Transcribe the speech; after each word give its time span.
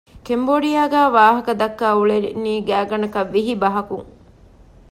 ކެމްބޯޑިއާގައި 0.25 1.11
ވާހަކަ 1.17 1.51
ދައްކަ 1.59 1.87
އުޅެނީ 1.97 2.53
ގާތްގަނޑަކަށް 2.67 3.31
ވިހި 3.33 3.53
ބަހަކުން 3.61 4.07